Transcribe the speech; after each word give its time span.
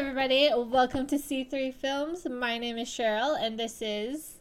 everybody. 0.00 0.48
Welcome 0.56 1.06
to 1.08 1.16
C3 1.16 1.74
Films. 1.74 2.26
My 2.26 2.56
name 2.56 2.78
is 2.78 2.88
Cheryl, 2.88 3.36
and 3.38 3.60
this 3.60 3.82
is 3.82 4.38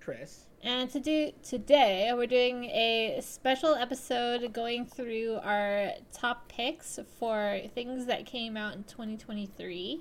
Chris. 0.00 0.46
And 0.62 0.88
to 0.88 1.00
do 1.00 1.32
today, 1.42 2.10
we're 2.14 2.26
doing 2.26 2.64
a 2.64 3.20
special 3.20 3.74
episode 3.74 4.54
going 4.54 4.86
through 4.86 5.38
our 5.42 5.90
top 6.14 6.48
picks 6.48 6.98
for 7.18 7.60
things 7.74 8.06
that 8.06 8.24
came 8.24 8.56
out 8.56 8.74
in 8.74 8.84
2023. 8.84 10.00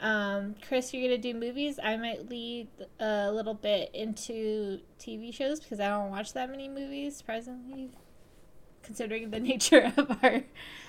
Um, 0.00 0.56
Chris, 0.60 0.92
you're 0.92 1.08
gonna 1.08 1.16
do 1.16 1.32
movies. 1.32 1.80
I 1.82 1.96
might 1.96 2.28
lead 2.28 2.68
a 3.00 3.32
little 3.32 3.54
bit 3.54 3.90
into 3.94 4.80
TV 5.00 5.32
shows 5.32 5.58
because 5.58 5.80
I 5.80 5.88
don't 5.88 6.10
watch 6.10 6.34
that 6.34 6.50
many 6.50 6.68
movies, 6.68 7.16
surprisingly, 7.16 7.92
considering 8.82 9.30
the 9.30 9.40
nature 9.50 9.90
of 9.96 10.22
our 10.22 10.42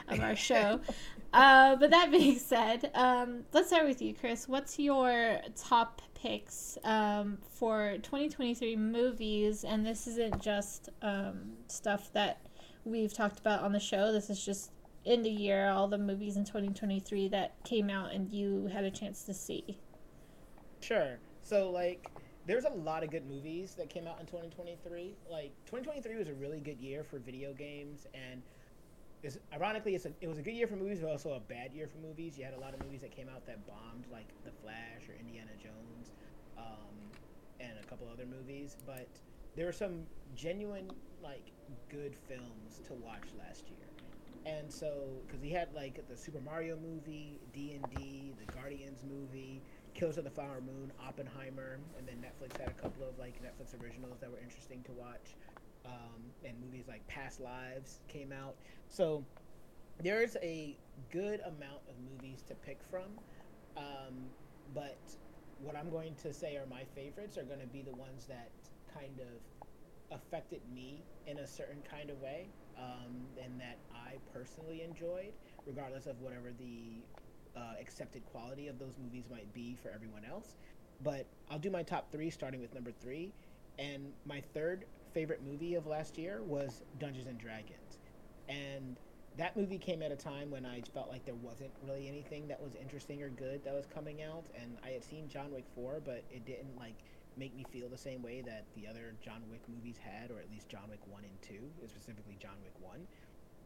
of 0.10 0.20
our 0.20 0.36
show. 0.36 0.82
uh, 1.34 1.76
but 1.76 1.92
that 1.92 2.12
being 2.12 2.38
said, 2.40 2.92
um, 2.94 3.44
let's 3.54 3.68
start 3.68 3.88
with 3.88 4.02
you, 4.02 4.14
Chris. 4.14 4.48
What's 4.48 4.80
your 4.80 5.40
top 5.56 6.02
picks 6.16 6.78
um, 6.84 7.38
for 7.50 7.98
2023 8.04 8.76
movies? 8.76 9.64
And 9.64 9.86
this 9.86 10.08
isn't 10.08 10.42
just 10.42 10.90
um, 11.02 11.54
stuff 11.68 12.12
that 12.14 12.42
we've 12.84 13.14
talked 13.14 13.40
about 13.40 13.62
on 13.62 13.72
the 13.72 13.80
show. 13.80 14.12
This 14.12 14.30
is 14.30 14.44
just 14.44 14.72
in 15.06 15.22
the 15.22 15.30
year, 15.30 15.70
all 15.70 15.88
the 15.88 15.98
movies 15.98 16.38
in 16.38 16.46
2023 16.46 17.30
that 17.30 17.54
came 17.64 17.90
out 17.90 18.12
and 18.14 18.32
you 18.32 18.68
had 18.68 18.84
a 18.84 18.92
chance 18.92 19.24
to 19.24 19.34
see. 19.34 19.80
Sure. 20.82 21.20
So, 21.42 21.72
like, 21.72 22.10
there's 22.46 22.66
a 22.66 22.70
lot 22.70 23.04
of 23.04 23.12
good 23.12 23.28
movies 23.28 23.76
that 23.76 23.90
came 23.90 24.08
out 24.08 24.20
in 24.20 24.26
2023. 24.26 25.16
Like, 25.30 25.54
2023 25.66 26.16
was 26.16 26.28
a 26.28 26.34
really 26.34 26.60
good 26.60 26.80
year 26.80 27.04
for 27.04 27.20
video 27.20 27.54
games, 27.54 28.08
and 28.14 28.42
it's, 29.24 29.38
ironically, 29.54 29.96
it's 29.96 30.06
a, 30.06 30.14
it 30.22 30.28
was 30.28 30.38
a 30.38 30.42
good 30.42 30.54
year 30.54 30.68
for 30.68 30.76
movies, 30.76 31.00
but 31.00 31.10
also 31.10 31.34
a 31.34 31.40
bad 31.40 31.74
year 31.74 31.88
for 31.88 31.98
movies. 31.98 32.38
You 32.38 32.46
had 32.46 32.54
a 32.54 32.60
lot 32.60 32.74
of 32.74 32.80
movies 32.80 33.02
that 33.02 33.12
came 33.12 33.30
out 33.30 33.46
that 33.48 33.66
bombed, 33.68 34.06
like 34.12 34.28
The 34.44 34.52
Flash 34.52 35.10
or 35.10 35.14
Indiana 35.20 35.52
Jones, 35.62 36.12
um, 36.58 37.12
and 37.60 37.78
a 37.80 37.84
couple 37.84 38.08
other 38.08 38.26
movies. 38.26 38.78
But 38.86 39.08
there 39.56 39.66
were 39.66 39.74
some 39.74 40.08
genuine, 40.36 40.96
like, 41.22 41.52
good 41.90 42.16
films 42.16 42.80
to 42.88 42.94
watch 42.94 43.34
last 43.38 43.70
year 43.70 43.90
and 44.46 44.72
so 44.72 45.22
because 45.28 45.42
he 45.42 45.50
had 45.52 45.74
like 45.74 46.08
the 46.08 46.16
Super 46.16 46.40
Mario 46.40 46.78
movie, 46.78 47.40
D 47.54 47.74
and 47.74 47.90
D, 47.90 48.34
the 48.40 48.46
Guardians 48.46 49.04
movie, 49.04 49.62
Killers 49.94 50.18
of 50.18 50.24
the 50.24 50.30
Flower 50.30 50.62
Moon, 50.62 50.92
Oppenheimer, 51.00 51.80
and 51.98 52.08
then 52.08 52.24
Netflix 52.24 52.58
had 52.58 52.70
a 52.70 52.74
couple 52.74 53.04
of 53.08 53.18
like 53.18 53.42
Netflix 53.44 53.80
originals 53.80 54.20
that 54.20 54.32
were 54.32 54.40
interesting 54.40 54.82
to 54.84 54.92
watch, 54.94 55.36
um, 55.86 56.22
and 56.46 56.60
movies 56.60 56.86
like 56.88 57.06
Past 57.08 57.40
Lives 57.40 58.00
came 58.08 58.32
out. 58.32 58.56
So 58.90 59.24
there's 60.02 60.36
a 60.42 60.78
good 61.12 61.42
amount 61.42 61.82
of 61.90 61.96
movies 62.12 62.44
to 62.48 62.56
pick 62.56 62.80
from, 62.90 63.08
um, 63.78 64.14
but 64.74 64.98
what 65.62 65.76
I'm 65.76 65.90
going 65.90 66.16
to 66.24 66.34
say 66.34 66.56
are 66.56 66.66
my 66.70 66.84
favorites 66.96 67.38
are 67.38 67.44
going 67.44 67.60
to 67.60 67.68
be 67.68 67.82
the 67.82 67.96
ones 67.96 68.26
that 68.28 68.50
kind 68.94 69.20
of 69.20 70.18
affected 70.18 70.62
me 70.74 71.04
in 71.28 71.40
a 71.40 71.48
certain 71.48 71.82
kind 71.90 72.10
of 72.10 72.20
way 72.22 72.48
um, 72.78 73.28
and 73.44 73.60
that 73.60 73.78
I 73.94 74.16
personally 74.34 74.82
enjoyed, 74.82 75.34
regardless 75.66 76.08
of 76.08 76.20
whatever 76.22 76.52
the 76.58 77.04
uh, 77.56 77.74
accepted 77.80 78.26
quality 78.26 78.68
of 78.68 78.80
those 78.80 78.94
movies 79.04 79.26
might 79.30 79.54
be 79.54 79.76
for 79.82 79.90
everyone 79.90 80.24
else. 80.26 80.56
But 81.04 81.26
I'll 81.50 81.60
do 81.60 81.70
my 81.70 81.84
top 81.84 82.12
three, 82.12 82.30
starting 82.30 82.62
with 82.62 82.74
number 82.74 82.92
three. 82.92 83.34
And 83.78 84.12
my 84.26 84.42
third 84.54 84.86
favorite 85.14 85.42
movie 85.44 85.76
of 85.76 85.88
last 85.88 86.18
year 86.18 86.42
was 86.44 86.84
Dungeons 87.00 87.28
and 87.28 87.38
Dragons. 87.38 88.00
And 88.48 88.98
that 89.38 89.56
movie 89.56 89.78
came 89.78 90.02
at 90.02 90.12
a 90.12 90.16
time 90.16 90.50
when 90.50 90.66
I 90.66 90.82
felt 90.94 91.10
like 91.10 91.26
there 91.26 91.36
wasn't 91.36 91.72
really 91.88 92.08
anything 92.08 92.48
that 92.48 92.62
was 92.62 92.76
interesting 92.76 93.22
or 93.22 93.30
good 93.30 93.64
that 93.64 93.74
was 93.74 93.86
coming 93.86 94.22
out. 94.22 94.44
And 94.60 94.78
I 94.84 94.90
had 94.90 95.04
seen 95.04 95.30
John 95.30 95.52
Wick 95.52 95.66
4, 95.76 96.02
but 96.04 96.24
it 96.30 96.46
didn't 96.46 96.76
like 96.78 96.96
make 97.38 97.56
me 97.56 97.64
feel 97.72 97.88
the 97.88 97.98
same 97.98 98.22
way 98.22 98.42
that 98.42 98.66
the 98.76 98.88
other 98.88 99.16
John 99.22 99.42
Wick 99.50 99.62
movies 99.68 99.98
had, 99.98 100.32
or 100.32 100.40
at 100.40 100.52
least 100.52 100.68
John 100.68 100.90
Wick 100.90 101.00
1 101.08 101.24
and 101.24 101.42
2, 101.42 101.88
specifically 101.88 102.38
John 102.40 102.56
Wick 102.64 102.74
1. 102.80 103.08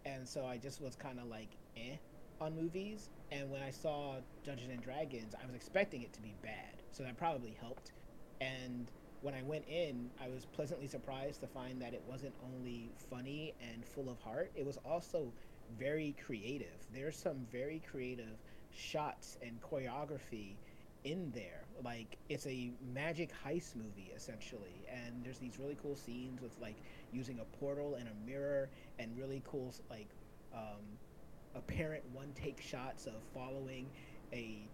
And 0.05 0.27
so 0.27 0.45
I 0.45 0.57
just 0.57 0.81
was 0.81 0.95
kind 0.95 1.19
of 1.19 1.27
like, 1.27 1.57
eh, 1.77 1.95
on 2.39 2.55
movies. 2.55 3.09
And 3.31 3.49
when 3.49 3.63
I 3.63 3.71
saw 3.71 4.17
Dungeons 4.43 4.71
and 4.71 4.81
Dragons, 4.81 5.33
I 5.41 5.45
was 5.45 5.55
expecting 5.55 6.03
it 6.03 6.13
to 6.13 6.21
be 6.21 6.35
bad. 6.41 6.83
So 6.91 7.03
that 7.03 7.17
probably 7.17 7.55
helped. 7.59 7.91
And 8.41 8.91
when 9.23 9.33
I 9.33 9.41
went 9.41 9.65
in, 9.67 10.11
I 10.19 10.27
was 10.29 10.45
pleasantly 10.45 10.87
surprised 10.87 11.39
to 11.41 11.47
find 11.47 11.81
that 11.81 11.93
it 11.93 12.03
wasn't 12.03 12.35
only 12.43 12.93
funny 13.09 13.55
and 13.61 13.85
full 13.85 14.09
of 14.09 14.19
heart, 14.19 14.51
it 14.53 14.65
was 14.65 14.77
also 14.85 15.33
very 15.69 16.13
creative. 16.25 16.85
There's 16.91 17.17
some 17.17 17.45
very 17.49 17.79
creative 17.79 18.43
shots 18.69 19.37
and 19.41 19.61
choreography 19.61 20.59
in 21.05 21.31
there 21.31 21.67
like 21.83 22.17
it's 22.29 22.47
a 22.47 22.71
magic 22.81 23.33
heist 23.45 23.75
movie 23.75 24.13
essentially 24.15 24.85
and 24.89 25.23
there's 25.23 25.37
these 25.37 25.59
really 25.59 25.75
cool 25.75 25.97
scenes 25.97 26.41
with 26.41 26.57
like 26.59 26.81
using 27.11 27.39
a 27.39 27.45
portal 27.45 27.95
and 27.95 28.07
a 28.07 28.13
mirror 28.13 28.71
and 28.97 29.17
really 29.17 29.41
cool 29.45 29.75
like 29.89 30.15
um, 30.53 30.97
apparent 31.55 32.05
one 32.07 32.33
take 32.33 32.61
shots 32.61 33.05
of 33.05 33.23
following 33.33 33.91
a 34.33 34.71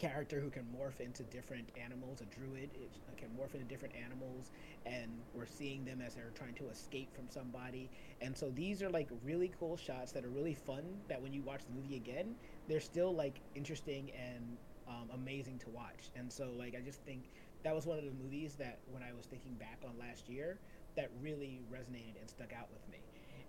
character 0.00 0.40
who 0.40 0.50
can 0.50 0.64
morph 0.64 1.00
into 1.00 1.22
different 1.24 1.68
animals 1.76 2.20
a 2.22 2.24
druid 2.24 2.70
uh, 2.74 3.12
can 3.16 3.28
morph 3.38 3.54
into 3.54 3.66
different 3.66 3.94
animals 3.94 4.50
and 4.86 5.10
we're 5.34 5.46
seeing 5.46 5.84
them 5.84 6.00
as 6.00 6.14
they're 6.14 6.32
trying 6.34 6.54
to 6.54 6.68
escape 6.68 7.14
from 7.14 7.28
somebody 7.28 7.90
and 8.22 8.36
so 8.36 8.50
these 8.50 8.82
are 8.82 8.88
like 8.88 9.08
really 9.22 9.52
cool 9.58 9.76
shots 9.76 10.12
that 10.12 10.24
are 10.24 10.30
really 10.30 10.54
fun 10.54 10.82
that 11.08 11.20
when 11.20 11.32
you 11.32 11.42
watch 11.42 11.60
the 11.66 11.72
movie 11.72 11.96
again 11.96 12.34
they're 12.66 12.80
still 12.80 13.14
like 13.14 13.42
interesting 13.54 14.10
and 14.12 14.56
um, 14.90 15.08
amazing 15.14 15.58
to 15.60 15.70
watch. 15.70 16.10
And 16.16 16.30
so, 16.32 16.50
like, 16.58 16.74
I 16.76 16.80
just 16.80 17.00
think 17.02 17.30
that 17.62 17.74
was 17.74 17.86
one 17.86 17.98
of 17.98 18.04
the 18.04 18.12
movies 18.12 18.56
that 18.56 18.78
when 18.90 19.02
I 19.02 19.12
was 19.16 19.26
thinking 19.26 19.54
back 19.54 19.78
on 19.84 19.98
last 19.98 20.28
year, 20.28 20.58
that 20.96 21.10
really 21.22 21.60
resonated 21.72 22.20
and 22.20 22.28
stuck 22.28 22.52
out 22.52 22.68
with 22.72 22.86
me. 22.90 22.98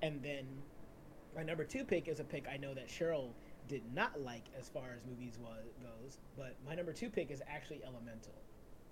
And 0.01 0.21
then 0.21 0.45
my 1.35 1.43
number 1.43 1.63
two 1.63 1.83
pick 1.85 2.07
is 2.07 2.19
a 2.19 2.23
pick 2.23 2.45
I 2.51 2.57
know 2.57 2.73
that 2.73 2.87
Cheryl 2.87 3.33
did 3.67 3.81
not 3.93 4.21
like 4.21 4.45
as 4.57 4.69
far 4.69 4.91
as 4.95 5.05
movies 5.05 5.37
was, 5.39 5.65
goes, 5.81 6.17
but 6.37 6.55
my 6.65 6.75
number 6.75 6.93
two 6.93 7.09
pick 7.09 7.31
is 7.31 7.41
actually 7.47 7.83
Elemental. 7.83 8.35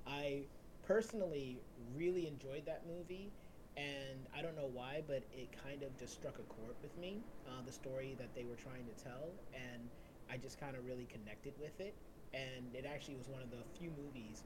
I 0.07 0.43
personally 0.85 1.61
really 1.95 2.27
enjoyed 2.27 2.65
that 2.65 2.83
movie, 2.87 3.31
and 3.77 4.27
I 4.35 4.41
don't 4.41 4.55
know 4.55 4.69
why, 4.71 5.03
but 5.07 5.23
it 5.31 5.49
kind 5.63 5.83
of 5.83 5.97
just 5.97 6.13
struck 6.13 6.39
a 6.39 6.43
chord 6.43 6.75
with 6.81 6.97
me, 6.97 7.23
uh, 7.47 7.61
the 7.65 7.71
story 7.71 8.15
that 8.19 8.33
they 8.35 8.45
were 8.45 8.55
trying 8.55 8.85
to 8.85 9.03
tell, 9.03 9.29
and 9.53 9.89
I 10.31 10.37
just 10.37 10.59
kind 10.59 10.75
of 10.75 10.85
really 10.85 11.05
connected 11.05 11.53
with 11.59 11.79
it 11.79 11.95
and 12.33 12.75
it 12.75 12.85
actually 12.85 13.15
was 13.15 13.27
one 13.27 13.41
of 13.41 13.49
the 13.49 13.63
few 13.77 13.89
movies 13.97 14.43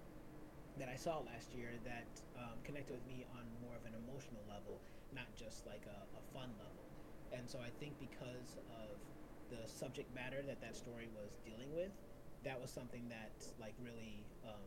that 0.79 0.89
I 0.89 0.95
saw 0.95 1.19
last 1.19 1.53
year 1.53 1.69
that 1.83 2.07
um, 2.39 2.57
connected 2.63 2.93
with 2.95 3.05
me 3.05 3.25
on 3.35 3.45
more 3.61 3.75
of 3.75 3.85
an 3.85 3.93
emotional 3.93 4.41
level, 4.49 4.79
not 5.13 5.29
just 5.35 5.67
like 5.67 5.85
a, 5.85 5.99
a, 6.17 6.23
fun 6.33 6.49
level. 6.57 6.89
And 7.29 7.45
so 7.45 7.59
I 7.61 7.69
think 7.77 7.93
because 7.99 8.57
of 8.73 8.97
the 9.53 9.69
subject 9.69 10.09
matter 10.15 10.41
that 10.41 10.59
that 10.61 10.75
story 10.75 11.07
was 11.13 11.37
dealing 11.45 11.69
with, 11.77 11.93
that 12.43 12.59
was 12.59 12.73
something 12.73 13.05
that 13.09 13.31
like 13.61 13.73
really 13.77 14.25
um, 14.43 14.65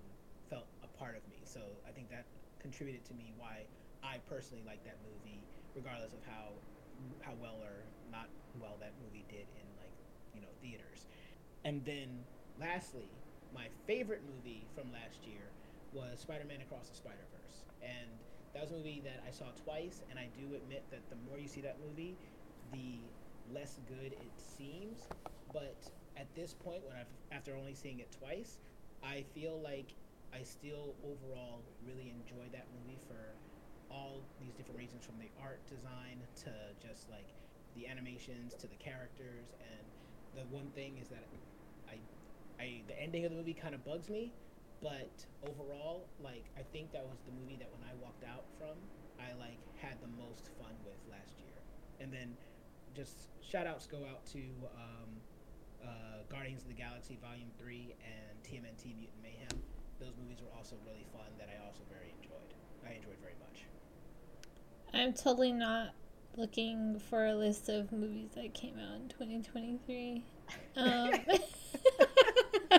felt 0.48 0.66
a 0.86 0.91
part 0.98 1.16
of 1.19 1.26
me. 1.28 1.42
So 1.44 1.60
I 1.86 1.91
think 1.91 2.10
that 2.10 2.24
contributed 2.62 3.04
to 3.10 3.14
me 3.14 3.34
why 3.36 3.66
I 4.02 4.19
personally 4.30 4.62
like 4.64 4.84
that 4.84 4.98
movie, 5.02 5.42
regardless 5.74 6.14
of 6.14 6.22
how 6.24 6.54
how 7.20 7.34
well 7.36 7.60
or 7.60 7.84
not 8.10 8.30
well 8.56 8.78
that 8.80 8.92
movie 9.04 9.24
did 9.28 9.44
in 9.58 9.66
like 9.76 9.92
you 10.34 10.41
know 10.41 10.52
theaters. 10.62 11.06
And 11.64 11.84
then 11.84 12.24
lastly, 12.60 13.10
my 13.53 13.66
favorite 13.86 14.22
movie 14.24 14.66
from 14.74 14.92
last 14.92 15.26
year 15.26 15.50
was 15.92 16.20
Spider-Man 16.20 16.62
Across 16.62 16.88
the 16.91 16.97
Spider-Verse, 16.97 17.66
and 17.82 18.08
that 18.54 18.62
was 18.62 18.70
a 18.70 18.74
movie 18.74 19.03
that 19.04 19.20
I 19.26 19.30
saw 19.30 19.53
twice. 19.64 20.00
And 20.08 20.18
I 20.18 20.28
do 20.32 20.54
admit 20.54 20.84
that 20.91 21.03
the 21.10 21.16
more 21.28 21.38
you 21.38 21.48
see 21.48 21.60
that 21.62 21.76
movie, 21.84 22.16
the 22.72 23.00
less 23.52 23.78
good 23.88 24.12
it 24.12 24.32
seems. 24.36 24.98
But 25.52 25.90
at 26.16 26.34
this 26.34 26.54
point, 26.54 26.84
when 26.86 26.96
I've 26.96 27.06
after 27.30 27.54
only 27.54 27.74
seeing 27.74 28.00
it 28.00 28.10
twice, 28.12 28.59
I 29.03 29.22
feel 29.34 29.60
like 29.60 29.94
I 30.32 30.42
still 30.42 30.94
overall 31.04 31.62
really 31.86 32.10
enjoy 32.10 32.48
that 32.53 32.66
movie 32.72 32.98
for 33.06 33.38
all 33.91 34.21
these 34.41 34.54
different 34.54 34.78
reasons, 34.78 35.04
from 35.04 35.18
the 35.18 35.30
art 35.41 35.66
design 35.68 36.18
to 36.44 36.50
just 36.82 37.09
like 37.09 37.26
the 37.74 37.86
animations 37.86 38.54
to 38.54 38.66
the 38.66 38.76
characters. 38.76 39.47
And 39.60 39.86
the 40.34 40.44
one 40.54 40.71
thing 40.72 40.98
is 40.98 41.09
that 41.09 41.24
I 41.88 42.00
I 42.59 42.82
the 42.86 43.00
ending 43.00 43.24
of 43.24 43.30
the 43.30 43.36
movie 43.36 43.54
kind 43.54 43.74
of 43.74 43.84
bugs 43.84 44.09
me, 44.09 44.32
but 44.82 45.26
overall, 45.42 46.09
like 46.18 46.44
I 46.56 46.62
think 46.62 46.92
that 46.92 47.04
was 47.04 47.18
the 47.26 47.32
movie 47.32 47.56
that 47.56 47.71
when 47.72 47.82
I 47.82 47.94
walked 47.94 48.24
out 48.24 48.44
from, 48.59 48.76
I 49.18 49.32
like 49.34 49.59
had 49.80 50.00
the 50.00 50.09
most 50.09 50.48
fun 50.59 50.74
with 50.84 50.98
last 51.10 51.38
year. 51.38 51.54
And 52.00 52.12
then, 52.12 52.36
just 52.97 53.28
shout 53.43 53.66
outs 53.66 53.87
go 53.87 53.98
out 54.10 54.25
to 54.25 54.39
um, 54.75 55.21
uh, 55.84 55.89
Guardians 56.31 56.63
of 56.63 56.69
the 56.69 56.75
Galaxy 56.75 57.19
Volume 57.22 57.51
3 57.59 57.95
and 58.03 58.43
TMNT 58.43 58.97
Mutant 58.97 59.22
Mayhem. 59.22 59.63
Those 60.01 60.15
movies 60.21 60.39
were 60.41 60.57
also 60.57 60.77
really 60.87 61.04
fun 61.13 61.27
that 61.39 61.51
I 61.51 61.65
also 61.65 61.83
very 61.91 62.15
enjoyed. 62.16 62.54
I 62.89 62.95
enjoyed 62.95 63.19
very 63.21 63.34
much. 63.39 63.66
I'm 64.95 65.13
totally 65.13 65.53
not 65.53 65.91
looking 66.37 66.98
for 67.10 67.27
a 67.27 67.34
list 67.34 67.69
of 67.69 67.93
movies 67.93 68.31
that 68.34 68.54
came 68.54 68.78
out 68.78 68.97
in 68.97 69.09
2023. 69.09 70.25
Um, 70.77 71.10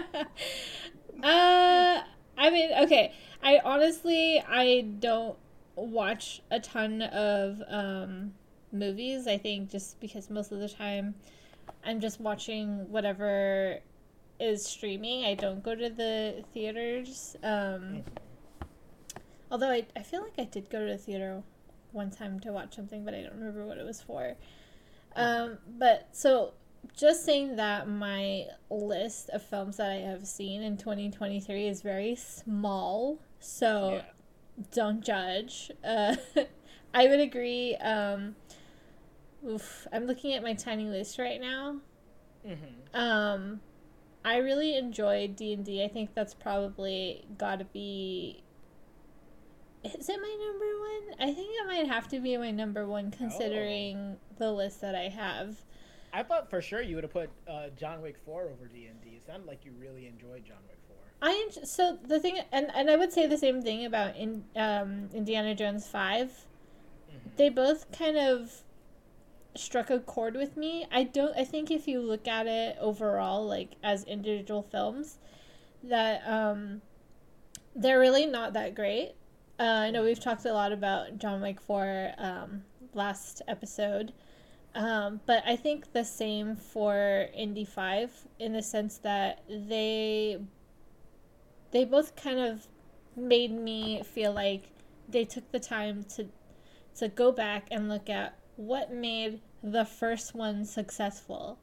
uh, 1.21 2.01
I 2.37 2.49
mean, 2.49 2.69
okay. 2.83 3.13
I 3.43 3.59
honestly, 3.61 4.41
I 4.47 4.87
don't 4.99 5.37
watch 5.75 6.41
a 6.49 6.61
ton 6.61 7.01
of 7.01 7.61
um, 7.67 8.35
movies. 8.71 9.27
I 9.27 9.37
think 9.37 9.69
just 9.69 9.99
because 9.99 10.29
most 10.29 10.51
of 10.51 10.59
the 10.59 10.69
time 10.69 11.15
I'm 11.83 11.99
just 11.99 12.19
watching 12.19 12.89
whatever 12.89 13.79
is 14.39 14.65
streaming. 14.65 15.25
I 15.25 15.33
don't 15.33 15.63
go 15.63 15.75
to 15.75 15.89
the 15.89 16.43
theaters. 16.53 17.35
Um, 17.43 18.03
although 19.51 19.69
I, 19.69 19.85
I 19.95 20.03
feel 20.03 20.21
like 20.21 20.33
I 20.37 20.43
did 20.43 20.69
go 20.69 20.79
to 20.85 20.91
the 20.91 20.97
theater 20.97 21.41
one 21.91 22.11
time 22.11 22.39
to 22.41 22.51
watch 22.51 22.75
something, 22.75 23.03
but 23.03 23.13
I 23.13 23.21
don't 23.21 23.33
remember 23.33 23.65
what 23.65 23.77
it 23.77 23.85
was 23.85 24.01
for. 24.01 24.35
Um, 25.15 25.57
but 25.79 26.09
so 26.11 26.53
just 26.95 27.25
saying 27.25 27.55
that 27.55 27.87
my 27.87 28.45
list 28.69 29.29
of 29.31 29.41
films 29.41 29.77
that 29.77 29.89
I 29.89 29.95
have 29.95 30.27
seen 30.27 30.61
in 30.61 30.77
2023 30.77 31.67
is 31.67 31.81
very 31.81 32.15
small. 32.15 33.19
So 33.39 33.93
Yeah. 33.93 34.63
don't 34.71 35.01
judge. 35.03 35.71
Uh, 35.83 36.15
I 36.93 37.07
would 37.07 37.19
agree. 37.19 37.75
Um, 37.75 38.35
oof, 39.47 39.87
I'm 39.91 40.05
looking 40.05 40.33
at 40.33 40.43
my 40.43 40.53
tiny 40.53 40.85
list 40.85 41.17
right 41.17 41.39
now. 41.39 41.77
Mm-hmm. 42.45 42.95
Um, 42.95 43.61
I 44.23 44.37
really 44.37 44.75
enjoyed 44.77 45.35
D 45.35 45.53
and 45.53 45.67
I 45.81 45.87
think 45.87 46.13
that's 46.13 46.33
probably 46.33 47.25
got 47.37 47.59
to 47.59 47.65
be. 47.65 48.43
Is 49.83 50.09
it 50.09 50.19
my 50.21 50.37
number 50.45 50.65
one? 50.65 51.29
I 51.29 51.33
think 51.33 51.49
it 51.49 51.67
might 51.67 51.87
have 51.87 52.07
to 52.09 52.19
be 52.19 52.35
my 52.37 52.51
number 52.51 52.85
one, 52.85 53.11
considering 53.11 54.17
the 54.37 54.51
list 54.51 54.81
that 54.81 54.95
I 54.95 55.07
have. 55.09 55.55
I 56.11 56.23
thought 56.23 56.49
for 56.49 56.61
sure 56.61 56.81
you 56.81 56.95
would 56.95 57.03
have 57.03 57.13
put 57.13 57.29
uh, 57.47 57.67
John 57.77 58.01
Wick 58.01 58.17
4 58.25 58.43
over 58.43 58.65
D&D. 58.67 59.09
It 59.15 59.23
sounded 59.25 59.45
like 59.45 59.63
you 59.63 59.71
really 59.79 60.07
enjoyed 60.07 60.43
John 60.45 60.57
Wick 60.67 60.79
4. 60.87 60.97
I 61.21 61.47
en- 61.55 61.65
so 61.65 61.97
the 62.05 62.19
thing, 62.19 62.39
and 62.51 62.69
and 62.75 62.89
I 62.89 62.95
would 62.95 63.13
say 63.13 63.27
the 63.27 63.37
same 63.37 63.61
thing 63.61 63.85
about 63.85 64.15
in 64.15 64.43
um, 64.55 65.09
Indiana 65.13 65.53
Jones 65.55 65.87
5 65.87 66.47
Mhm. 67.09 67.37
They 67.37 67.49
both 67.49 67.91
kind 67.91 68.17
of 68.17 68.63
struck 69.59 69.89
a 69.89 69.99
chord 69.99 70.35
with 70.35 70.57
me. 70.57 70.85
I 70.91 71.03
don't. 71.03 71.37
I 71.37 71.43
think 71.43 71.71
if 71.71 71.87
you 71.87 72.01
look 72.01 72.27
at 72.27 72.47
it 72.47 72.77
overall, 72.79 73.45
like 73.45 73.75
as 73.83 74.03
individual 74.03 74.63
films, 74.63 75.17
that 75.83 76.21
um, 76.27 76.81
they're 77.75 77.99
really 77.99 78.25
not 78.25 78.53
that 78.53 78.75
great. 78.75 79.13
Uh, 79.59 79.63
I 79.63 79.91
know 79.91 80.03
we've 80.03 80.19
talked 80.19 80.45
a 80.45 80.53
lot 80.53 80.71
about 80.71 81.17
John 81.17 81.41
Wick 81.41 81.59
4 81.59 82.11
um, 82.17 82.63
last 82.93 83.41
episode. 83.47 84.13
Um, 84.75 85.21
but 85.25 85.43
I 85.45 85.55
think 85.55 85.93
the 85.93 86.03
same 86.03 86.55
for 86.55 87.27
Indy 87.33 87.65
5 87.65 88.11
in 88.39 88.53
the 88.53 88.61
sense 88.61 88.99
that 88.99 89.43
they 89.49 90.37
they 91.71 91.83
both 91.83 92.15
kind 92.15 92.39
of 92.39 92.67
made 93.15 93.51
me 93.51 94.03
feel 94.03 94.31
like 94.31 94.69
they 95.09 95.25
took 95.25 95.51
the 95.51 95.59
time 95.59 96.03
to 96.15 96.27
to 96.97 97.07
go 97.07 97.31
back 97.31 97.67
and 97.71 97.89
look 97.89 98.09
at 98.09 98.37
what 98.55 98.91
made 98.91 99.41
the 99.71 99.85
first 99.85 100.33
one 100.33 100.65
successful. 100.65 101.59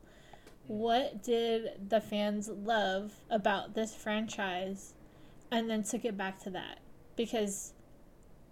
What 0.67 1.23
did 1.23 1.89
the 1.89 2.01
fans 2.01 2.49
love 2.49 3.13
about 3.31 3.75
this 3.75 3.95
franchise? 3.95 4.95
And 5.51 5.71
then 5.71 5.83
took 5.83 6.05
it 6.05 6.17
back 6.17 6.43
to 6.43 6.51
that. 6.51 6.81
Because 7.17 7.73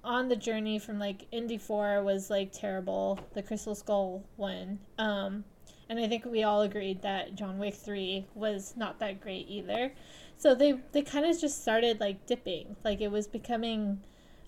on 0.04 0.28
the 0.28 0.36
journey 0.36 0.78
from 0.78 0.98
like 0.98 1.26
Indy 1.32 1.58
4 1.58 2.02
was 2.02 2.30
like 2.30 2.52
terrible, 2.52 3.18
the 3.34 3.42
Crystal 3.42 3.74
Skull 3.74 4.24
one. 4.36 4.78
Um, 4.98 5.44
and 5.88 5.98
I 5.98 6.08
think 6.08 6.24
we 6.24 6.42
all 6.42 6.62
agreed 6.62 7.02
that 7.02 7.34
John 7.34 7.58
Wick 7.58 7.74
3 7.74 8.26
was 8.34 8.74
not 8.76 9.00
that 9.00 9.20
great 9.20 9.46
either. 9.48 9.92
So 10.38 10.54
they 10.54 10.80
they 10.92 11.02
kind 11.02 11.26
of 11.26 11.38
just 11.38 11.62
started 11.62 12.00
like 12.00 12.26
dipping. 12.26 12.76
Like 12.84 13.00
it 13.00 13.10
was 13.10 13.26
becoming 13.26 14.00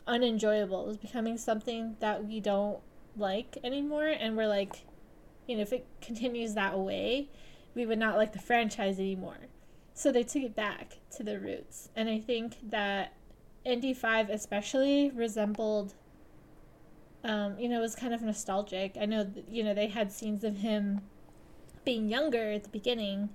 unenjoyable. 0.06 0.84
It 0.84 0.88
was 0.88 0.96
becoming 0.96 1.38
something 1.38 1.96
that 2.00 2.24
we 2.24 2.40
don't 2.40 2.78
like 3.16 3.58
anymore 3.62 4.08
and 4.08 4.36
we're 4.36 4.48
like 4.48 4.84
you 5.46 5.56
know 5.56 5.62
if 5.62 5.72
it 5.72 5.86
continues 6.00 6.54
that 6.54 6.78
way, 6.78 7.28
we 7.74 7.86
would 7.86 7.98
not 7.98 8.16
like 8.16 8.32
the 8.32 8.38
franchise 8.38 8.98
anymore. 8.98 9.38
So 9.94 10.10
they 10.10 10.24
took 10.24 10.42
it 10.42 10.56
back 10.56 10.98
to 11.16 11.22
the 11.22 11.38
roots. 11.38 11.88
And 11.94 12.08
I 12.08 12.18
think 12.18 12.56
that 12.70 13.12
Indy 13.64 13.94
5 13.94 14.28
especially 14.28 15.10
resembled 15.14 15.94
um, 17.24 17.58
you 17.58 17.70
know, 17.70 17.78
it 17.78 17.80
was 17.80 17.96
kind 17.96 18.12
of 18.12 18.22
nostalgic. 18.22 18.96
I 19.00 19.06
know, 19.06 19.30
you 19.48 19.64
know, 19.64 19.72
they 19.72 19.88
had 19.88 20.12
scenes 20.12 20.44
of 20.44 20.58
him 20.58 21.00
being 21.84 22.08
younger 22.08 22.52
at 22.52 22.64
the 22.64 22.68
beginning, 22.68 23.30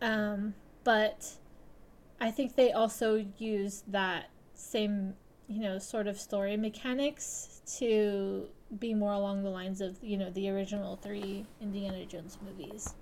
um, 0.00 0.54
but 0.84 1.34
I 2.18 2.30
think 2.30 2.56
they 2.56 2.72
also 2.72 3.26
used 3.36 3.92
that 3.92 4.30
same, 4.54 5.14
you 5.48 5.60
know, 5.60 5.78
sort 5.78 6.06
of 6.06 6.18
story 6.18 6.56
mechanics 6.56 7.60
to 7.78 8.48
be 8.78 8.94
more 8.94 9.12
along 9.12 9.42
the 9.42 9.50
lines 9.50 9.80
of, 9.80 9.98
you 10.02 10.16
know, 10.16 10.30
the 10.30 10.48
original 10.50 10.96
three 10.96 11.44
Indiana 11.60 12.04
Jones 12.06 12.38
movies. 12.44 12.94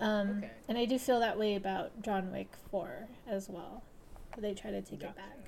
Um, 0.00 0.38
Okay. 0.38 0.50
And 0.68 0.78
I 0.78 0.84
do 0.84 0.98
feel 0.98 1.20
that 1.20 1.38
way 1.38 1.56
about 1.56 2.02
John 2.02 2.32
Wick 2.32 2.54
4 2.70 3.08
as 3.28 3.48
well. 3.48 3.82
They 4.38 4.54
try 4.54 4.70
to 4.70 4.80
take 4.82 5.00
Gotcha. 5.00 5.10
it 5.12 5.16
back. 5.16 5.38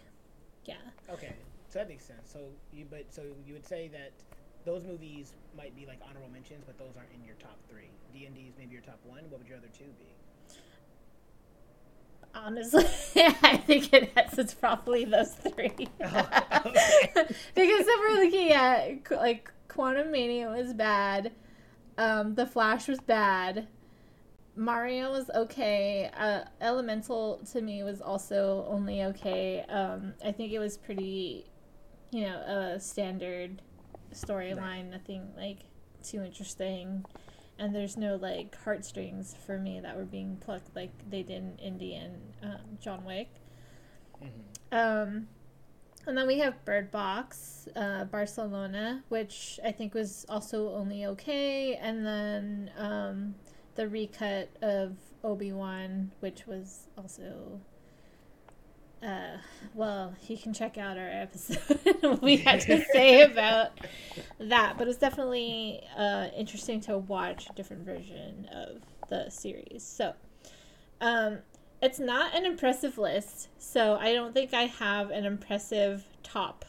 Yeah. 0.65 0.75
Okay, 1.11 1.35
so 1.69 1.79
that 1.81 1.89
makes 1.89 2.05
sense. 2.05 2.31
So 2.31 2.39
you 2.73 2.87
but 2.89 3.12
so 3.12 3.23
you 3.47 3.53
would 3.55 3.67
say 3.67 3.89
that 3.89 4.12
those 4.65 4.85
movies 4.85 5.33
might 5.56 5.75
be 5.75 5.87
like 5.87 5.99
honorable 6.09 6.29
mentions, 6.31 6.62
but 6.65 6.79
those 6.79 6.97
aren't 6.97 7.11
in 7.15 7.25
your 7.25 7.35
top 7.37 7.59
three. 7.69 7.91
D 8.12 8.27
and 8.27 8.35
D 8.35 8.43
is 8.49 8.55
maybe 8.59 8.73
your 8.73 8.83
top 8.83 8.99
one. 9.05 9.23
What 9.31 9.41
would 9.41 9.49
your 9.49 9.59
other 9.59 9.71
two 9.77 9.91
be? 9.99 10.15
Honestly, 12.34 12.84
I 13.43 13.56
think 13.58 13.93
it 13.93 14.12
has, 14.17 14.38
it's 14.38 14.55
probably 14.55 15.05
those 15.05 15.32
three. 15.32 15.88
Oh, 16.02 16.29
because 16.64 17.37
if 17.55 18.00
we're 18.00 18.25
looking 18.25 18.52
at 18.52 19.11
like 19.11 19.50
Quantumania 19.69 20.56
was 20.56 20.73
bad, 20.73 21.32
um, 21.99 22.34
The 22.34 22.46
Flash 22.46 22.88
was 22.88 23.00
bad, 23.00 23.69
Mario 24.56 25.11
was 25.12 25.31
okay. 25.34 26.11
Uh, 26.17 26.43
Elemental 26.61 27.40
to 27.52 27.61
me 27.61 27.82
was 27.82 28.00
also 28.00 28.67
only 28.69 29.02
okay. 29.05 29.64
Um, 29.69 30.14
I 30.25 30.32
think 30.32 30.52
it 30.52 30.58
was 30.58 30.76
pretty, 30.76 31.46
you 32.11 32.23
know, 32.23 32.38
a 32.75 32.81
standard 32.81 33.62
storyline. 34.14 34.90
Nothing 34.90 35.28
like 35.37 35.58
too 36.02 36.23
interesting, 36.23 37.05
and 37.58 37.75
there's 37.75 37.96
no 37.96 38.16
like 38.16 38.56
heartstrings 38.64 39.37
for 39.46 39.58
me 39.58 39.81
that 39.81 39.96
were 39.96 40.04
being 40.04 40.37
plucked 40.37 40.75
like 40.75 40.90
they 41.08 41.22
did 41.22 41.37
in 41.37 41.58
Indy 41.58 41.94
and 41.94 42.20
um, 42.43 42.78
John 42.80 43.04
Wick. 43.04 43.28
Mhm. 44.23 44.28
Um, 44.73 45.28
and 46.06 46.18
then 46.18 46.26
we 46.26 46.38
have 46.38 46.64
Bird 46.64 46.90
Box, 46.90 47.68
uh, 47.76 48.04
Barcelona, 48.04 49.04
which 49.09 49.61
I 49.64 49.71
think 49.71 49.94
was 49.94 50.26
also 50.28 50.75
only 50.75 51.06
okay. 51.06 51.76
And 51.76 52.04
then 52.04 52.71
um, 52.76 53.35
the 53.76 53.88
recut 53.88 54.50
of 54.62 54.97
Obi 55.23 55.52
Wan, 55.52 56.11
which 56.21 56.47
was 56.47 56.88
also. 56.99 57.61
Uh, 59.02 59.37
well, 59.75 60.14
you 60.28 60.37
can 60.37 60.52
check 60.54 60.78
out 60.78 60.97
our 60.97 61.09
episode. 61.09 62.21
we 62.23 62.37
had 62.37 62.61
to 62.61 62.85
say 62.92 63.23
about 63.23 63.73
that, 64.38 64.78
but 64.78 64.87
it's 64.87 64.99
definitely 64.99 65.82
uh, 65.97 66.28
interesting 66.37 66.80
to 66.82 66.99
watch 66.99 67.49
a 67.50 67.52
different 67.54 67.85
version 67.85 68.49
of 68.54 68.82
the 69.09 69.28
series. 69.30 69.82
So, 69.82 70.14
um, 71.00 71.38
it's 71.80 71.99
not 71.99 72.37
an 72.37 72.47
impressive 72.47 72.97
list, 72.97 73.49
so 73.59 73.97
I 73.97 74.12
don't 74.12 74.32
think 74.32 74.54
I 74.54 74.64
have 74.66 75.11
an 75.11 75.25
impressive 75.25 76.04
top 76.23 76.64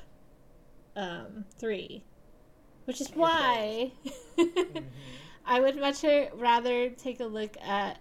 um, 0.95 1.45
three, 1.59 2.03
which 2.85 2.99
is 2.99 3.09
why 3.13 3.91
Mhm. 4.37 4.85
I 5.45 5.59
would 5.59 5.75
much 5.77 6.03
rather 6.33 6.89
take 6.89 7.19
a 7.19 7.25
look 7.25 7.57
at 7.61 7.99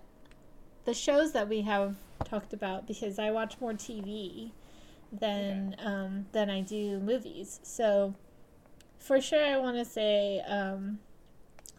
the 0.84 0.94
shows 0.94 1.32
that 1.32 1.48
we 1.48 1.60
have 1.62 1.96
talked 2.24 2.52
about 2.52 2.86
because 2.86 3.18
I 3.18 3.30
watch 3.30 3.56
more 3.60 3.72
TV 3.72 4.50
than 5.12 5.76
um, 5.78 6.26
than 6.32 6.50
I 6.50 6.60
do 6.60 6.98
movies. 6.98 7.60
So 7.62 8.14
for 8.98 9.20
sure, 9.20 9.44
I 9.44 9.58
want 9.58 9.76
to 9.76 9.84
say, 9.84 10.40
um, 10.46 10.98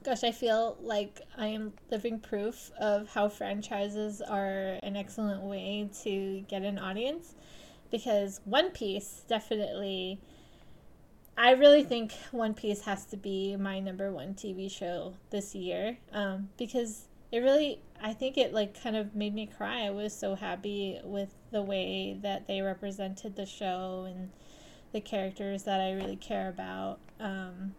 gosh, 0.03 0.23
I 0.23 0.31
feel 0.31 0.77
like 0.81 1.21
I 1.38 1.47
am 1.47 1.73
living 1.89 2.19
proof 2.19 2.71
of 2.79 3.09
how 3.09 3.29
franchises 3.29 4.21
are 4.21 4.77
an 4.83 4.95
excellent 4.95 5.41
way 5.41 5.89
to 6.03 6.41
get 6.47 6.63
an 6.63 6.77
audience 6.77 7.35
because 7.91 8.41
One 8.45 8.71
Piece 8.71 9.23
definitely. 9.27 10.19
I 11.35 11.51
really 11.51 11.83
think 11.83 12.12
One 12.31 12.53
Piece 12.53 12.81
has 12.81 13.05
to 13.05 13.17
be 13.17 13.55
my 13.55 13.79
number 13.79 14.12
one 14.12 14.35
TV 14.35 14.69
show 14.69 15.15
this 15.31 15.55
year 15.55 15.97
um, 16.12 16.50
because 16.57 17.07
it 17.34 17.40
really, 17.40 17.80
I 18.00 18.13
think 18.13 18.38
it 18.38 18.54
like 18.54 18.80
kind 18.80 18.96
of 18.96 19.16
made 19.16 19.34
me 19.34 19.48
cry. 19.48 19.88
I 19.88 19.90
was 19.90 20.13
so 20.13 20.36
happy 20.36 21.00
with 21.04 21.34
the 21.52 21.63
way 21.63 22.16
that 22.22 22.46
they 22.48 22.62
represented 22.62 23.36
the 23.36 23.48
show 23.48 24.06
and 24.08 24.30
the 24.92 25.02
characters 25.02 25.63
that 25.63 25.82
I 25.82 25.94
really 25.94 26.16
care 26.16 26.48
about. 26.48 27.00
Um, 27.20 27.74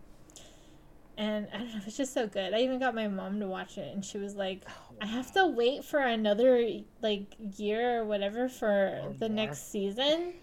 and 1.17 1.47
I 1.55 1.59
don't 1.59 1.69
know, 1.69 1.81
it's 1.87 1.97
just 1.97 2.13
so 2.13 2.27
good. 2.27 2.53
I 2.53 2.59
even 2.63 2.81
got 2.81 2.97
my 2.97 3.07
mom 3.07 3.39
to 3.39 3.47
watch 3.47 3.79
it, 3.79 3.95
and 3.95 4.05
she 4.05 4.19
was 4.19 4.35
like, 4.35 4.63
Oh, 4.69 4.95
I 5.01 5.07
have 5.07 5.31
to 5.35 5.47
wait 5.47 5.85
for 5.85 6.01
another 6.01 6.69
like 7.01 7.37
year 7.57 8.01
or 8.01 8.05
whatever 8.05 8.49
for 8.49 9.03
Or 9.05 9.15
the 9.17 9.29
more. 9.29 9.37
next 9.37 9.71
season. 9.71 10.35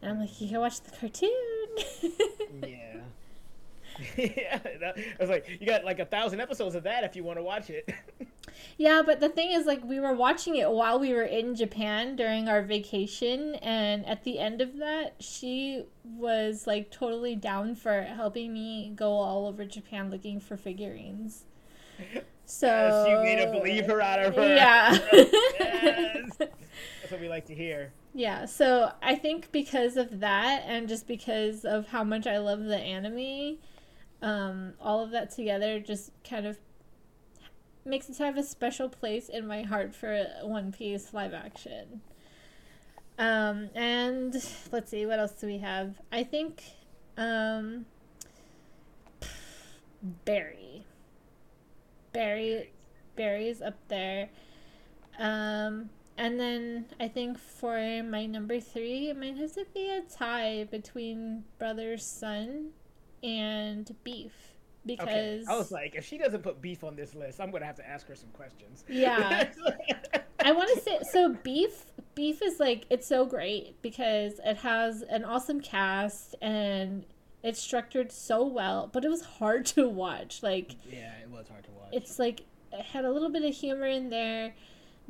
And 0.00 0.10
I'm 0.12 0.18
like, 0.18 0.40
you 0.40 0.48
can 0.48 0.60
watch 0.60 0.80
the 0.80 0.92
cartoon. 0.92 1.30
yeah. 2.66 2.96
yeah, 4.16 4.58
I 4.64 4.94
was 5.20 5.30
like, 5.30 5.48
you 5.60 5.66
got 5.66 5.84
like 5.84 5.98
a 6.00 6.04
thousand 6.04 6.40
episodes 6.40 6.74
of 6.74 6.84
that 6.84 7.04
if 7.04 7.16
you 7.16 7.24
want 7.24 7.38
to 7.38 7.42
watch 7.42 7.68
it. 7.70 7.92
yeah, 8.78 9.02
but 9.04 9.20
the 9.20 9.28
thing 9.28 9.52
is, 9.52 9.66
like, 9.66 9.84
we 9.84 10.00
were 10.00 10.14
watching 10.14 10.56
it 10.56 10.70
while 10.70 10.98
we 10.98 11.12
were 11.12 11.22
in 11.22 11.54
Japan 11.54 12.16
during 12.16 12.48
our 12.48 12.62
vacation, 12.62 13.54
and 13.56 14.04
at 14.06 14.24
the 14.24 14.38
end 14.38 14.60
of 14.60 14.78
that, 14.78 15.14
she 15.20 15.84
was 16.04 16.66
like 16.66 16.90
totally 16.90 17.34
down 17.34 17.74
for 17.74 18.02
helping 18.02 18.52
me 18.52 18.92
go 18.94 19.10
all 19.12 19.46
over 19.46 19.64
Japan 19.64 20.10
looking 20.10 20.40
for 20.40 20.56
figurines. 20.56 21.44
So 22.44 22.66
yes, 22.68 23.08
you 23.08 23.16
made 23.24 23.42
a 23.42 23.50
believer 23.50 24.00
out 24.00 24.20
of 24.20 24.36
her. 24.36 24.54
Yeah. 24.54 24.96
yes. 25.12 26.36
That's 26.38 27.10
what 27.10 27.20
we 27.20 27.28
like 27.28 27.46
to 27.46 27.54
hear. 27.54 27.92
Yeah, 28.14 28.46
so 28.46 28.92
I 29.02 29.14
think 29.16 29.52
because 29.52 29.96
of 29.96 30.20
that, 30.20 30.62
and 30.66 30.88
just 30.88 31.06
because 31.06 31.64
of 31.64 31.88
how 31.88 32.04
much 32.04 32.26
I 32.26 32.38
love 32.38 32.64
the 32.64 32.78
anime, 32.78 33.58
um, 34.22 34.72
all 34.80 35.02
of 35.02 35.10
that 35.10 35.30
together 35.30 35.80
just 35.80 36.12
kind 36.24 36.46
of 36.46 36.58
makes 37.86 38.08
it 38.08 38.18
have 38.18 38.36
a 38.36 38.42
special 38.42 38.88
place 38.88 39.28
in 39.28 39.46
my 39.46 39.62
heart 39.62 39.94
for 39.94 40.26
One 40.42 40.72
Piece 40.72 41.14
live 41.14 41.34
action. 41.34 42.00
Um, 43.18 43.70
and 43.74 44.34
let's 44.72 44.90
see, 44.90 45.06
what 45.06 45.18
else 45.18 45.32
do 45.32 45.46
we 45.46 45.58
have? 45.58 46.00
I 46.12 46.22
think 46.22 46.62
um, 47.16 47.86
Barry. 50.24 50.84
Barry, 52.12 52.72
Barry's 53.16 53.62
up 53.62 53.76
there. 53.88 54.28
Um, 55.18 55.90
and 56.18 56.40
then 56.40 56.86
I 56.98 57.08
think 57.08 57.38
for 57.38 58.02
my 58.02 58.26
number 58.26 58.60
three, 58.60 59.10
it 59.10 59.18
might 59.18 59.36
have 59.36 59.54
to 59.54 59.66
be 59.74 59.90
a 59.90 60.02
tie 60.02 60.66
between 60.70 61.44
Brother 61.58 61.98
Sun 61.98 62.70
and 63.22 63.94
Beef. 64.02 64.55
Because 64.86 65.08
okay. 65.08 65.42
I 65.48 65.56
was 65.56 65.72
like, 65.72 65.96
if 65.96 66.06
she 66.06 66.16
doesn't 66.16 66.42
put 66.42 66.62
beef 66.62 66.84
on 66.84 66.94
this 66.94 67.14
list, 67.14 67.40
I'm 67.40 67.50
gonna 67.50 67.66
have 67.66 67.76
to 67.76 67.88
ask 67.88 68.06
her 68.06 68.14
some 68.14 68.30
questions. 68.30 68.84
Yeah. 68.88 69.48
I 70.40 70.52
want 70.52 70.70
to 70.74 70.80
say 70.80 71.00
so. 71.10 71.34
Beef, 71.42 71.86
beef 72.14 72.40
is 72.40 72.60
like 72.60 72.86
it's 72.88 73.06
so 73.06 73.26
great 73.26 73.82
because 73.82 74.40
it 74.44 74.58
has 74.58 75.02
an 75.02 75.24
awesome 75.24 75.60
cast 75.60 76.36
and 76.40 77.04
it's 77.42 77.60
structured 77.60 78.12
so 78.12 78.46
well, 78.46 78.88
but 78.92 79.04
it 79.04 79.08
was 79.08 79.22
hard 79.22 79.66
to 79.66 79.88
watch. 79.88 80.42
Like 80.42 80.76
yeah, 80.88 81.12
it 81.20 81.30
was 81.30 81.48
hard 81.48 81.64
to 81.64 81.70
watch. 81.72 81.88
It's 81.92 82.18
like 82.18 82.42
it 82.72 82.84
had 82.84 83.04
a 83.04 83.10
little 83.10 83.30
bit 83.30 83.44
of 83.44 83.54
humor 83.54 83.86
in 83.86 84.08
there, 84.10 84.54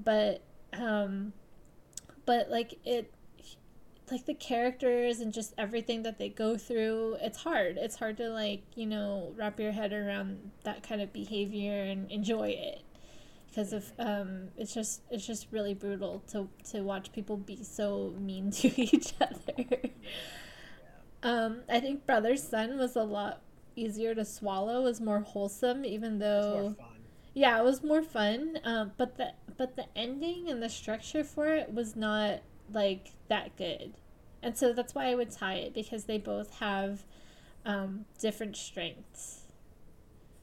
but 0.03 0.43
um, 0.73 1.33
but 2.25 2.51
like 2.51 2.79
it 2.85 3.11
like 4.11 4.27
the 4.27 4.35
characters 4.35 5.21
and 5.21 5.33
just 5.33 5.55
everything 5.59 6.03
that 6.03 6.19
they 6.19 6.29
go 6.29 6.57
through 6.57 7.17
it's 7.21 7.39
hard. 7.39 7.77
It's 7.79 7.97
hard 7.97 8.17
to 8.19 8.29
like 8.29 8.63
you 8.75 8.87
know 8.87 9.33
wrap 9.37 9.59
your 9.59 9.73
head 9.73 9.93
around 9.93 10.51
that 10.65 10.83
kind 10.83 11.01
of 11.01 11.13
behavior 11.13 11.83
and 11.83 12.11
enjoy 12.11 12.49
it. 12.51 12.83
Because 13.49 13.73
of 13.73 13.93
um 13.99 14.49
it's 14.57 14.75
just 14.75 15.03
it's 15.11 15.27
just 15.27 15.49
really 15.51 15.75
brutal 15.75 16.23
to 16.33 16.49
to 16.71 16.83
watch 16.83 17.13
people 17.13 17.37
be 17.37 17.63
so 17.63 18.15
mean 18.19 18.51
to 18.63 18.81
each 18.81 19.15
other. 19.21 19.91
Um 21.23 21.63
i 21.69 21.81
think 21.81 22.07
Brother 22.07 22.37
Sun 22.37 22.79
was 22.79 22.97
a 22.97 23.03
lot 23.03 23.41
easier 23.75 24.15
to 24.15 24.25
swallow 24.25 24.83
was 24.83 25.01
more 25.01 25.21
wholesome 25.21 25.85
even 25.85 26.19
though 26.19 26.75
yeah 27.35 27.59
it 27.59 27.65
was 27.65 27.83
more 27.85 28.03
fun 28.03 28.59
um 28.65 28.93
but 28.97 29.17
the 29.19 29.33
but 29.59 29.77
the 29.77 29.85
ending 29.95 30.49
and 30.49 30.63
the 30.63 30.69
structure 30.69 31.23
for 31.23 31.47
it 31.49 31.73
was 31.73 31.95
not 31.95 32.41
like 32.73 33.13
that 33.29 33.57
good. 33.57 33.95
And 34.43 34.57
so 34.57 34.73
that's 34.73 34.95
why 34.95 35.07
I 35.07 35.15
would 35.15 35.31
tie 35.31 35.55
it 35.55 35.75
because 35.75 36.05
they 36.05 36.19
both 36.19 36.59
have 36.61 37.05
um, 37.65 38.05
different 38.19 38.57
strengths. 38.57 39.43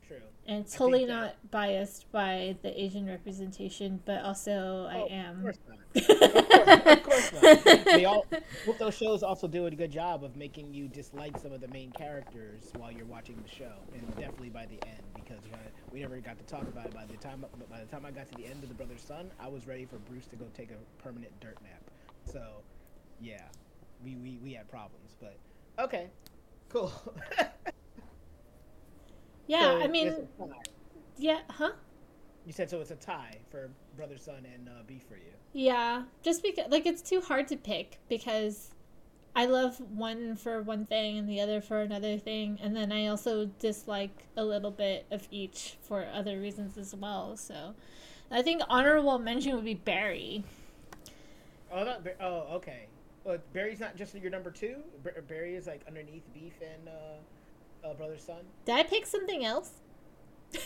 True. 0.05 0.17
And 0.45 0.67
totally 0.67 1.05
not 1.05 1.35
that... 1.41 1.51
biased 1.51 2.11
by 2.11 2.57
the 2.63 2.81
Asian 2.81 3.07
representation, 3.07 4.01
but 4.05 4.23
also 4.23 4.51
oh, 4.51 4.91
I 4.91 5.13
am. 5.13 5.45
Of 5.53 5.53
course 5.53 5.59
not. 5.69 6.87
of 6.87 7.03
course, 7.03 7.31
not. 7.33 7.85
They 7.85 8.05
all, 8.05 8.25
both 8.65 8.79
those 8.79 8.95
shows 8.95 9.21
also 9.21 9.47
do 9.47 9.67
a 9.67 9.71
good 9.71 9.91
job 9.91 10.23
of 10.23 10.35
making 10.35 10.73
you 10.73 10.87
dislike 10.87 11.37
some 11.37 11.51
of 11.51 11.61
the 11.61 11.67
main 11.67 11.91
characters 11.91 12.71
while 12.77 12.91
you're 12.91 13.05
watching 13.05 13.41
the 13.43 13.55
show, 13.55 13.73
and 13.93 14.07
definitely 14.15 14.49
by 14.49 14.65
the 14.65 14.83
end 14.87 15.03
because 15.15 15.43
we 15.91 16.01
never 16.01 16.17
got 16.19 16.37
to 16.39 16.43
talk 16.45 16.63
about 16.63 16.87
it. 16.87 16.93
By 16.93 17.05
the 17.05 17.17
time, 17.17 17.45
by 17.69 17.79
the 17.79 17.85
time 17.85 18.05
I 18.05 18.11
got 18.11 18.27
to 18.31 18.35
the 18.35 18.47
end 18.47 18.63
of 18.63 18.69
the 18.69 18.75
brother's 18.75 19.01
Sun, 19.01 19.29
I 19.39 19.47
was 19.47 19.67
ready 19.67 19.85
for 19.85 19.97
Bruce 19.97 20.25
to 20.27 20.35
go 20.35 20.45
take 20.55 20.71
a 20.71 21.01
permanent 21.01 21.31
dirt 21.39 21.57
nap. 21.61 21.92
So, 22.31 22.61
yeah, 23.19 23.43
we 24.03 24.15
we, 24.15 24.39
we 24.43 24.53
had 24.53 24.69
problems, 24.69 25.15
but 25.19 25.37
okay, 25.79 26.09
cool. 26.69 26.91
yeah, 29.47 29.61
so 29.61 29.81
I 29.81 29.87
mean, 29.87 30.27
yeah, 31.17 31.39
huh? 31.49 31.71
You 32.45 32.53
said 32.53 32.69
so. 32.69 32.81
It's 32.81 32.91
a 32.91 32.95
tie 32.95 33.37
for 33.49 33.69
Brother 33.95 34.17
Sun, 34.17 34.45
and 34.53 34.67
uh, 34.67 34.83
Beef 34.85 35.03
for 35.07 35.15
you. 35.15 35.31
Yeah, 35.53 36.03
just 36.21 36.43
because 36.43 36.69
like 36.69 36.85
it's 36.85 37.01
too 37.01 37.21
hard 37.21 37.47
to 37.49 37.57
pick 37.57 37.99
because 38.09 38.71
I 39.35 39.45
love 39.45 39.79
one 39.79 40.35
for 40.35 40.61
one 40.61 40.85
thing 40.85 41.17
and 41.17 41.29
the 41.29 41.39
other 41.41 41.61
for 41.61 41.81
another 41.81 42.17
thing, 42.17 42.59
and 42.61 42.75
then 42.75 42.91
I 42.91 43.07
also 43.07 43.45
dislike 43.59 44.25
a 44.35 44.43
little 44.43 44.71
bit 44.71 45.05
of 45.11 45.27
each 45.31 45.77
for 45.81 46.05
other 46.13 46.39
reasons 46.39 46.77
as 46.77 46.93
well. 46.95 47.37
So, 47.37 47.75
I 48.29 48.41
think 48.41 48.61
honorable 48.67 49.19
mention 49.19 49.55
would 49.55 49.65
be 49.65 49.75
Barry. 49.75 50.43
Oh, 51.73 51.83
not, 51.83 52.07
oh, 52.21 52.55
okay. 52.55 52.87
But 53.25 53.51
Barry's 53.53 53.79
not 53.79 53.95
just 53.95 54.13
your 54.15 54.31
number 54.31 54.51
two. 54.51 54.77
Barry 55.27 55.55
is 55.55 55.65
like 55.65 55.81
underneath 55.87 56.23
Beef 56.33 56.53
and 56.61 56.89
uh, 56.89 57.87
uh, 57.87 57.93
Brother 57.93 58.17
Sun. 58.17 58.41
Did 58.65 58.75
I 58.75 58.83
pick 58.83 59.05
something 59.05 59.45
else? 59.45 59.71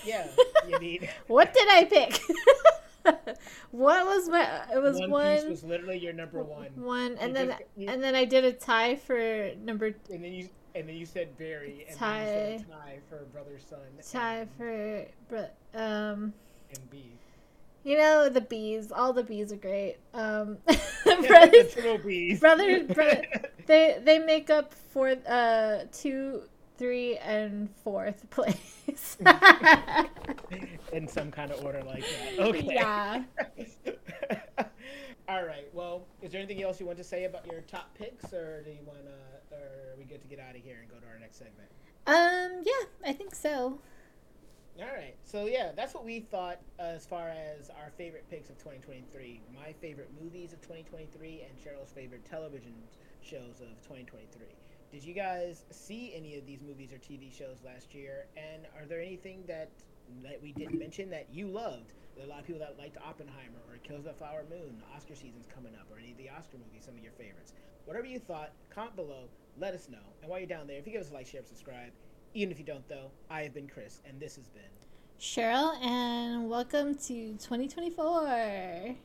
Yeah, 0.03 0.27
you 0.67 0.79
need. 0.79 1.09
what 1.27 1.53
did 1.53 1.67
I 1.69 1.85
pick? 1.85 2.19
what 3.71 4.05
was 4.05 4.27
my? 4.27 4.63
It 4.73 4.81
was 4.81 4.99
one. 4.99 5.11
One 5.11 5.35
Piece 5.37 5.45
was 5.45 5.63
literally 5.63 5.99
your 5.99 6.13
number 6.13 6.43
one. 6.43 6.69
One, 6.75 7.17
and 7.19 7.29
you 7.29 7.33
then 7.33 7.47
just, 7.49 7.61
you, 7.77 7.89
and 7.89 8.03
then 8.03 8.15
I 8.15 8.25
did 8.25 8.43
a 8.43 8.51
tie 8.51 8.95
for 8.95 9.51
number. 9.63 9.95
And 10.09 10.23
then 10.23 10.33
you 10.33 10.49
and 10.75 10.89
then 10.89 10.95
you 10.95 11.05
said 11.05 11.37
Barry, 11.37 11.85
and 11.87 11.97
tie, 11.97 12.25
then 12.25 12.51
you 12.53 12.57
said 12.59 12.67
tie 12.69 12.99
for 13.07 13.25
Brother 13.31 13.57
Sun. 13.69 13.79
Tie 14.11 14.35
and, 14.39 14.51
for 14.57 15.05
bro, 15.29 15.45
um. 15.73 16.33
And 16.69 16.89
Beef. 16.91 17.03
You 17.87 17.97
know 17.97 18.27
the 18.27 18.41
bees. 18.41 18.91
All 18.91 19.13
the 19.13 19.23
bees 19.23 19.53
are 19.53 19.55
great. 19.55 19.95
Um, 20.13 20.57
brothers, 21.05 21.73
bees. 22.05 22.41
brother, 22.41 22.85
they 23.65 24.01
they 24.03 24.19
make 24.19 24.49
up 24.49 24.73
for 24.73 25.15
uh 25.25 25.85
two, 25.93 26.41
three, 26.77 27.15
and 27.19 27.69
fourth 27.85 28.29
place. 28.29 29.15
In 30.91 31.07
some 31.07 31.31
kind 31.31 31.49
of 31.49 31.63
order 31.63 31.81
like 31.83 32.03
that. 32.03 32.39
Okay. 32.39 32.67
Yeah. 32.73 33.23
All 35.29 35.45
right. 35.45 35.69
Well, 35.71 36.07
is 36.21 36.33
there 36.33 36.41
anything 36.41 36.61
else 36.61 36.81
you 36.81 36.85
want 36.85 36.97
to 36.97 37.05
say 37.05 37.23
about 37.23 37.49
your 37.49 37.61
top 37.61 37.97
picks, 37.97 38.33
or 38.33 38.63
do 38.63 38.71
you 38.71 38.83
want 38.85 38.99
to, 39.05 39.55
or 39.55 39.61
are 39.93 39.97
we 39.97 40.03
good 40.03 40.21
to 40.21 40.27
get 40.27 40.41
out 40.41 40.57
of 40.57 40.61
here 40.61 40.79
and 40.81 40.91
go 40.91 40.97
to 40.97 41.07
our 41.07 41.19
next 41.19 41.37
segment? 41.37 41.69
Um. 42.05 42.63
Yeah, 42.65 43.09
I 43.09 43.13
think 43.13 43.33
so. 43.33 43.79
All 44.79 44.85
right. 44.85 45.15
So 45.23 45.45
yeah, 45.45 45.71
that's 45.75 45.95
what 45.95 46.05
we 46.05 46.19
thought 46.19 46.59
as 46.77 47.05
far 47.05 47.29
as 47.29 47.71
our 47.71 47.89
favorite 47.97 48.25
picks 48.29 48.49
of 48.49 48.57
2023. 48.59 49.41
My 49.55 49.73
favorite 49.73 50.09
movies 50.21 50.53
of 50.53 50.61
2023 50.61 51.47
and 51.49 51.57
Cheryl's 51.57 51.91
favorite 51.91 52.23
television 52.25 52.75
shows 53.21 53.59
of 53.61 53.81
2023. 53.81 54.45
Did 54.91 55.03
you 55.03 55.15
guys 55.15 55.65
see 55.71 56.13
any 56.15 56.37
of 56.37 56.45
these 56.45 56.61
movies 56.61 56.93
or 56.93 56.97
TV 56.97 57.35
shows 57.35 57.57
last 57.65 57.95
year? 57.95 58.27
And 58.37 58.67
are 58.77 58.85
there 58.85 59.01
anything 59.01 59.43
that 59.47 59.71
that 60.23 60.41
we 60.41 60.53
didn't 60.53 60.77
mention 60.77 61.09
that 61.09 61.25
you 61.31 61.47
loved? 61.47 61.93
There 62.15 62.23
are 62.23 62.27
a 62.27 62.29
lot 62.29 62.39
of 62.39 62.45
people 62.45 62.61
that 62.61 62.77
liked 62.77 62.97
Oppenheimer 62.97 63.59
or 63.67 63.77
Kills 63.83 64.05
the 64.05 64.13
Flower 64.13 64.45
Moon. 64.49 64.81
Oscar 64.95 65.15
season's 65.15 65.47
coming 65.53 65.73
up, 65.75 65.87
or 65.91 65.97
any 65.97 66.11
of 66.11 66.17
the 66.17 66.29
Oscar 66.29 66.57
movies, 66.57 66.83
some 66.85 66.95
of 66.95 67.03
your 67.03 67.11
favorites. 67.13 67.53
Whatever 67.85 68.05
you 68.05 68.19
thought, 68.19 68.53
comment 68.69 68.95
below. 68.95 69.25
Let 69.57 69.73
us 69.73 69.89
know. 69.89 70.05
And 70.21 70.29
while 70.29 70.39
you're 70.39 70.47
down 70.47 70.67
there, 70.67 70.77
if 70.77 70.85
you 70.85 70.93
give 70.93 71.01
us 71.01 71.09
a 71.09 71.13
like, 71.13 71.27
share, 71.27 71.43
subscribe, 71.43 71.91
even 72.33 72.51
if 72.51 72.59
you 72.59 72.65
don't, 72.65 72.87
though, 72.87 73.11
I 73.29 73.41
have 73.43 73.53
been 73.53 73.67
Chris, 73.67 74.01
and 74.05 74.19
this 74.19 74.35
has 74.35 74.47
been 74.47 74.61
Cheryl, 75.19 75.75
and 75.83 76.49
welcome 76.49 76.95
to 76.95 77.33
2024. 77.37 78.95